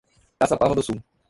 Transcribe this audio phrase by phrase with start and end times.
[0.39, 1.03] Caçapava do Sul